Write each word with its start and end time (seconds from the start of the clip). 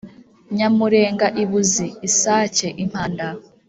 Nyamurenga 0.55 1.27
i 1.43 1.43
Buzi-Isake- 1.49 2.67
Impanda. 2.83 3.27